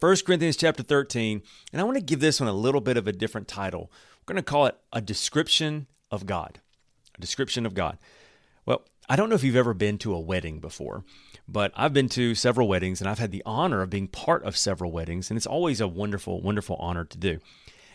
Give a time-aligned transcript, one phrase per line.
[0.00, 1.42] 1 Corinthians chapter 13,
[1.72, 3.92] and I want to give this one a little bit of a different title.
[4.22, 6.58] We're going to call it A Description of God.
[7.18, 7.98] A Description of God.
[8.64, 11.04] Well, I don't know if you've ever been to a wedding before,
[11.46, 14.56] but I've been to several weddings and I've had the honor of being part of
[14.56, 17.38] several weddings, and it's always a wonderful, wonderful honor to do.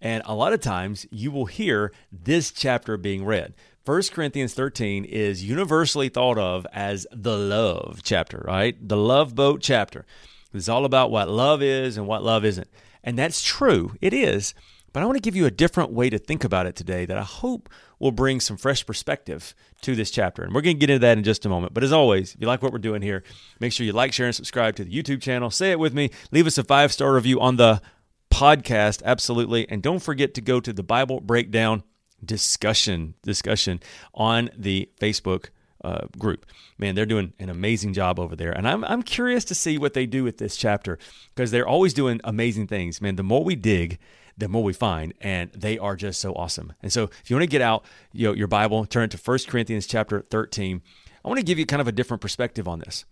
[0.00, 3.54] And a lot of times you will hear this chapter being read.
[3.84, 8.76] 1 Corinthians 13 is universally thought of as the love chapter, right?
[8.88, 10.06] The love boat chapter.
[10.52, 12.68] It's all about what love is and what love isn't.
[13.04, 14.54] And that's true, it is.
[14.92, 17.18] But I want to give you a different way to think about it today that
[17.18, 20.42] I hope will bring some fresh perspective to this chapter.
[20.42, 21.74] And we're going to get into that in just a moment.
[21.74, 23.22] But as always, if you like what we're doing here,
[23.60, 25.50] make sure you like, share, and subscribe to the YouTube channel.
[25.50, 26.10] Say it with me.
[26.32, 27.82] Leave us a five star review on the
[28.30, 29.02] podcast.
[29.04, 29.68] Absolutely.
[29.68, 31.82] And don't forget to go to the Bible Breakdown
[32.24, 33.80] discussion discussion
[34.12, 35.50] on the Facebook
[35.84, 36.46] uh, group.
[36.78, 39.94] Man, they're doing an amazing job over there, and I'm I'm curious to see what
[39.94, 40.98] they do with this chapter
[41.34, 43.00] because they're always doing amazing things.
[43.00, 43.98] Man, the more we dig,
[44.36, 46.72] the more we find, and they are just so awesome.
[46.82, 49.18] And so, if you want to get out you know, your Bible, turn it to
[49.18, 50.82] 1 Corinthians chapter 13.
[51.24, 53.04] I want to give you kind of a different perspective on this.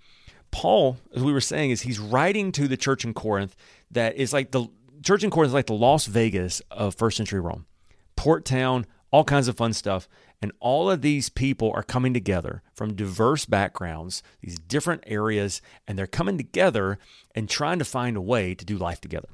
[0.52, 3.56] Paul, as we were saying, is he's writing to the church in Corinth
[3.90, 4.68] that is like the
[5.02, 7.66] church in Corinth is like the Las Vegas of first century Rome.
[8.14, 10.08] Port town, all kinds of fun stuff.
[10.42, 15.98] And all of these people are coming together from diverse backgrounds, these different areas, and
[15.98, 16.98] they're coming together
[17.34, 19.28] and trying to find a way to do life together.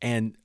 [0.00, 0.36] And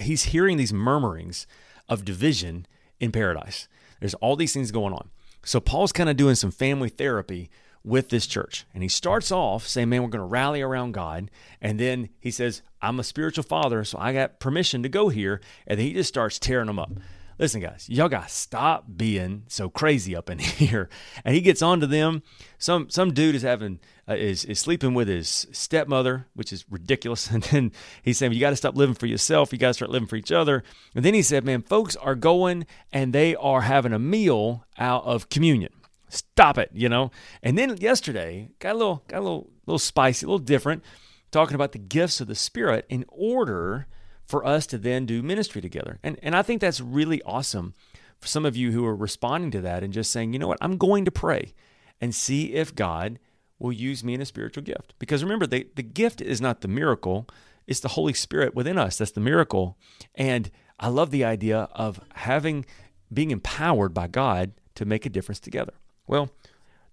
[0.00, 1.46] he's hearing these murmurings
[1.88, 2.66] of division
[2.98, 3.68] in paradise.
[4.00, 5.10] There's all these things going on.
[5.44, 7.50] So Paul's kind of doing some family therapy
[7.84, 8.64] with this church.
[8.72, 11.30] And he starts off saying, Man, we're going to rally around God.
[11.60, 15.40] And then he says, I'm a spiritual father, so I got permission to go here.
[15.66, 16.90] And then he just starts tearing them up.
[17.38, 20.88] Listen, guys, y'all got to stop being so crazy up in here.
[21.24, 22.22] And he gets on to them.
[22.58, 27.30] Some some dude is having uh, is is sleeping with his stepmother, which is ridiculous.
[27.34, 29.52] And then he's saying, "You got to stop living for yourself.
[29.52, 30.62] You got to start living for each other."
[30.94, 35.04] And then he said, "Man, folks are going and they are having a meal out
[35.04, 35.72] of communion.
[36.08, 37.10] Stop it, you know."
[37.42, 40.84] And then yesterday got a little got a little little spicy, a little different,
[41.32, 43.88] talking about the gifts of the Spirit in order
[44.26, 45.98] for us to then do ministry together.
[46.02, 47.74] And, and I think that's really awesome
[48.20, 50.58] for some of you who are responding to that and just saying, you know what,
[50.60, 51.52] I'm going to pray
[52.00, 53.18] and see if God
[53.58, 54.94] will use me in a spiritual gift.
[54.98, 57.28] Because remember, the, the gift is not the miracle,
[57.66, 59.78] it's the Holy Spirit within us that's the miracle.
[60.14, 62.66] And I love the idea of having,
[63.12, 65.74] being empowered by God to make a difference together.
[66.06, 66.30] Well,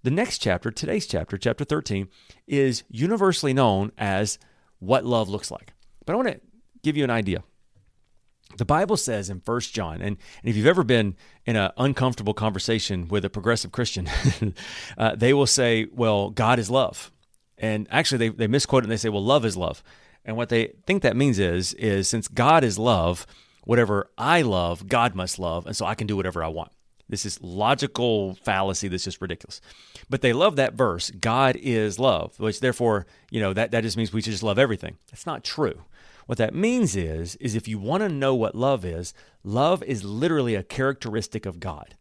[0.04, 2.08] the next chapter, today's chapter, chapter 13,
[2.48, 4.40] is universally known as
[4.80, 5.74] what love looks like.
[6.06, 6.42] But I want to
[6.84, 7.44] give you an idea.
[8.58, 11.16] The Bible says in First John, and, and if you've ever been
[11.46, 14.10] in an uncomfortable conversation with a progressive Christian,
[14.98, 17.12] uh, they will say, well, God is love.
[17.58, 19.84] And actually, they, they misquote it and they say, well, love is love.
[20.26, 23.26] And what they think that means is, is since God is love,
[23.64, 26.72] whatever I love, God must love, and so I can do whatever I want.
[27.12, 29.60] This is logical fallacy that's just ridiculous.
[30.10, 33.98] But they love that verse, God is love, which therefore, you know, that, that just
[33.98, 34.98] means we should just love everything.
[35.12, 35.84] That's not true.
[36.26, 39.14] What that means is, is if you want to know what love is,
[39.44, 41.96] love is literally a characteristic of God.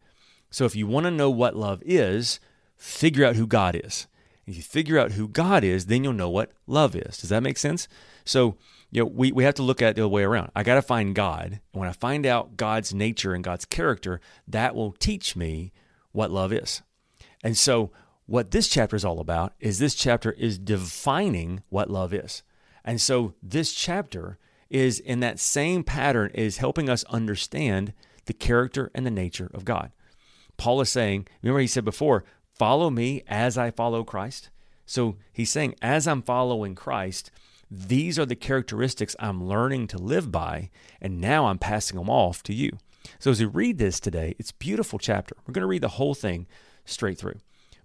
[0.49, 2.39] So if you want to know what love is,
[2.77, 4.07] figure out who God is.
[4.47, 7.17] If you figure out who God is, then you'll know what love is.
[7.17, 7.89] Does that make sense?
[8.23, 8.55] So,
[8.91, 10.51] you know, we, we have to look at it the other way around.
[10.55, 11.59] I got to find God.
[11.73, 15.71] And when I find out God's nature and God's character, that will teach me
[16.11, 16.81] what love is.
[17.43, 17.91] And so,
[18.25, 22.43] what this chapter is all about is this chapter is defining what love is.
[22.85, 24.37] And so this chapter
[24.69, 27.93] is in that same pattern is helping us understand
[28.25, 29.91] the character and the nature of God.
[30.55, 32.23] Paul is saying, remember he said before,
[32.53, 34.49] follow me as I follow Christ.
[34.85, 37.31] So he's saying, as I'm following Christ,
[37.73, 40.69] these are the characteristics I'm learning to live by,
[41.01, 42.77] and now I'm passing them off to you.
[43.17, 45.37] So as we read this today, it's beautiful chapter.
[45.47, 46.47] We're going to read the whole thing
[46.83, 47.39] straight through.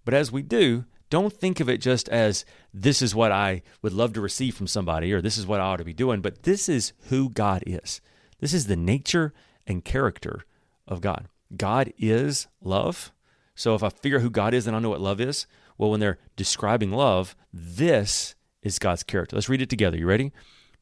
[0.04, 2.44] But as we do, don't think of it just as
[2.74, 5.64] this is what I would love to receive from somebody or this is what I
[5.64, 8.00] ought to be doing, but this is who God is.
[8.40, 9.32] This is the nature
[9.68, 10.44] and character
[10.88, 11.28] of God.
[11.56, 13.12] God is love.
[13.54, 15.46] So if I figure who God is, then I know what love is.
[15.78, 18.34] Well, when they're describing love, this
[18.66, 19.36] is God's character.
[19.36, 19.96] Let's read it together.
[19.96, 20.32] You ready?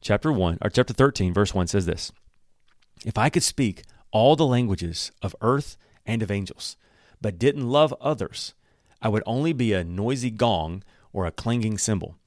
[0.05, 2.11] chapter 1 or chapter 13 verse 1 says this.
[3.05, 6.77] If I could speak all the languages of earth and of angels,
[7.19, 8.53] but didn't love others,
[9.01, 12.17] I would only be a noisy gong or a clanging cymbal.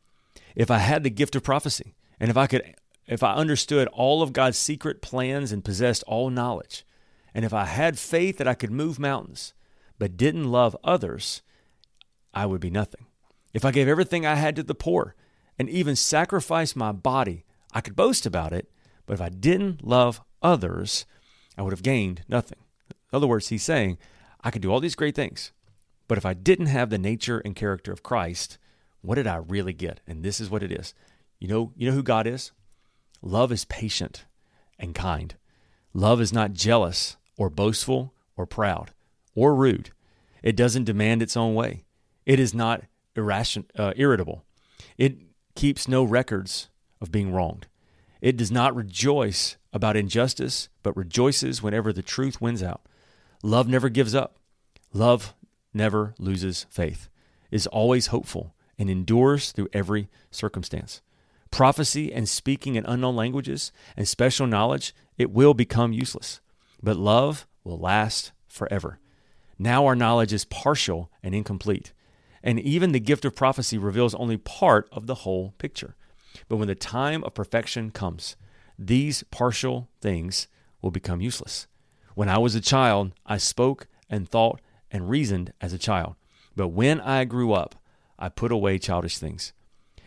[0.57, 2.75] If I had the gift of prophecy, and if I could
[3.07, 6.85] if I understood all of God's secret plans and possessed all knowledge,
[7.33, 9.55] and if I had faith that I could move mountains,
[9.99, 11.43] but didn't love others,
[12.35, 13.07] I would be nothing.
[13.55, 15.15] If I gave everything I had to the poor
[15.59, 18.71] and even sacrifice my body, I could boast about it,
[19.07, 21.05] but if I didn't love others,
[21.57, 22.59] I would have gained nothing.
[22.91, 23.99] In other words, he's saying,
[24.43, 25.53] I could do all these great things,
[26.07, 28.59] but if I didn't have the nature and character of Christ,
[29.01, 30.01] what did I really get?
[30.07, 30.95] And this is what it is.
[31.39, 32.53] You know, you know who God is?
[33.23, 34.25] Love is patient
[34.79, 35.35] and kind.
[35.93, 38.93] Love is not jealous or boastful or proud
[39.35, 39.91] or rude.
[40.43, 41.85] It doesn't demand its own way.
[42.27, 42.83] It is not
[43.17, 44.45] irration, uh, irritable.
[44.97, 45.17] It
[45.59, 46.69] keeps no records
[47.01, 47.67] of being wronged.
[48.21, 52.83] It does not rejoice about injustice, but rejoices whenever the truth wins out.
[53.43, 54.39] Love never gives up.
[54.93, 55.35] Love
[55.75, 57.09] never loses faith,
[57.51, 61.03] is always hopeful, and endures through every circumstance.
[61.51, 66.41] Prophecy and speaking in unknown languages and special knowledge, it will become useless.
[66.81, 69.01] But love will last forever.
[69.59, 71.93] Now our knowledge is partial and incomplete.
[72.43, 75.97] And even the gift of prophecy reveals only part of the whole picture.
[76.49, 78.37] But when the time of perfection comes,
[78.79, 80.47] these partial things
[80.81, 81.67] will become useless.
[82.15, 86.15] When I was a child, I spoke and thought and reasoned as a child.
[86.57, 87.77] But when I grew up,
[88.19, 89.53] I put away childish things.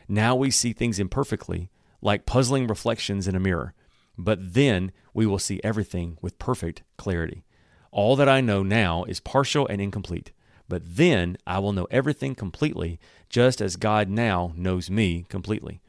[0.07, 1.69] Now we see things imperfectly,
[2.01, 3.73] like puzzling reflections in a mirror,
[4.17, 7.45] but then we will see everything with perfect clarity.
[7.91, 10.31] All that I know now is partial and incomplete,
[10.71, 12.97] but then I will know everything completely,
[13.27, 15.81] just as God now knows me completely.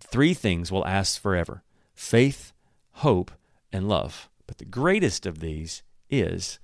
[0.00, 1.62] Three things will last forever
[1.94, 2.54] faith,
[2.92, 3.30] hope,
[3.74, 4.30] and love.
[4.46, 6.58] But the greatest of these is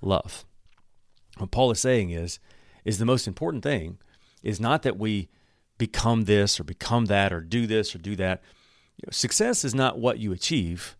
[0.00, 0.46] love.
[1.36, 2.38] What Paul is saying is,
[2.86, 3.98] is the most important thing
[4.42, 5.28] is not that we
[5.76, 8.40] become this or become that or do this or do that.
[8.96, 10.96] You know, success is not what you achieve.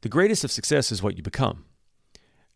[0.00, 1.66] The greatest of success is what you become.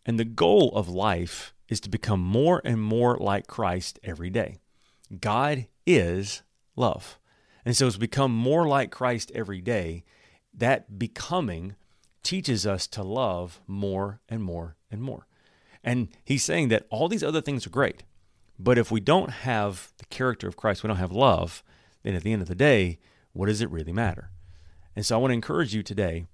[0.06, 4.58] And the goal of life is to become more and more like Christ every day.
[5.20, 6.42] God is
[6.76, 7.18] love.
[7.64, 10.04] And so, as we become more like Christ every day,
[10.54, 11.74] that becoming
[12.22, 15.26] teaches us to love more and more and more.
[15.82, 18.02] And he's saying that all these other things are great.
[18.58, 21.62] But if we don't have the character of Christ, we don't have love,
[22.02, 22.98] then at the end of the day,
[23.32, 24.30] what does it really matter?
[24.94, 26.26] And so I want to encourage you today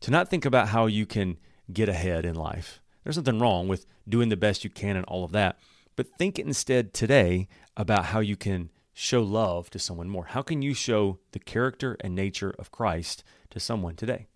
[0.00, 1.36] to not think about how you can
[1.72, 2.80] get ahead in life.
[3.04, 5.58] There's nothing wrong with doing the best you can and all of that.
[5.94, 10.26] But think instead today about how you can show love to someone more.
[10.26, 14.26] How can you show the character and nature of Christ to someone today?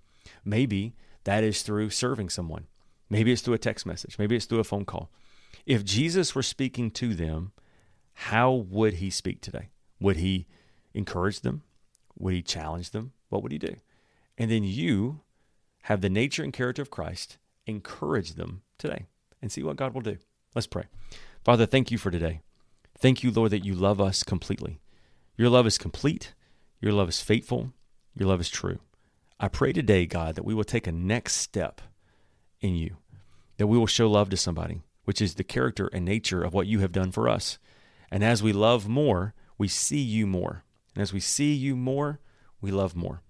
[0.45, 0.95] Maybe
[1.25, 2.67] that is through serving someone.
[3.11, 4.19] Maybe it's through a text message.
[4.19, 5.11] Maybe it's through a phone call.
[5.65, 7.53] If Jesus were speaking to them,
[8.13, 9.69] how would he speak today?
[10.01, 10.47] Would he
[10.93, 11.63] encourage them?
[12.19, 13.13] Would he challenge them?
[13.29, 13.77] What would he do?
[14.37, 15.21] And then you
[15.83, 17.39] have the nature and character of Christ,
[17.69, 19.07] encourage them today
[19.41, 20.19] and see what God will do.
[20.55, 20.85] Let's pray.
[21.45, 22.41] Father, thank you for today.
[22.99, 24.81] Thank you, Lord, that you love us completely.
[25.37, 26.35] Your love is complete,
[26.81, 27.73] your love is faithful,
[28.15, 28.81] your love is true.
[29.39, 31.81] I pray today, God, that we will take a next step
[32.61, 32.97] in you,
[33.57, 36.67] that we will show love to somebody, which is the character and nature of what
[36.67, 37.59] you have done for us.
[38.11, 40.65] And as we love more, we see you more.
[40.95, 42.19] And as we see you more,
[42.61, 43.23] we love more.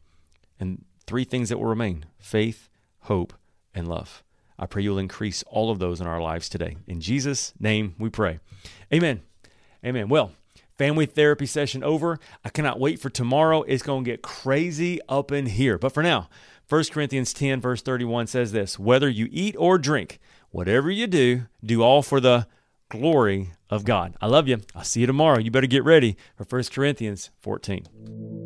[0.58, 3.34] And three things that will remain faith, hope,
[3.74, 4.22] and love.
[4.58, 6.76] I pray you'll increase all of those in our lives today.
[6.86, 8.40] In Jesus' name we pray.
[8.92, 9.22] Amen.
[9.84, 10.08] Amen.
[10.08, 10.32] Well,
[10.76, 12.18] family therapy session over.
[12.44, 13.62] I cannot wait for tomorrow.
[13.62, 15.78] It's going to get crazy up in here.
[15.78, 16.28] But for now,
[16.68, 20.18] 1 Corinthians 10, verse 31 says this Whether you eat or drink,
[20.50, 22.46] Whatever you do, do all for the
[22.88, 24.14] glory of God.
[24.20, 24.60] I love you.
[24.74, 25.38] I'll see you tomorrow.
[25.38, 28.37] You better get ready for 1 Corinthians 14.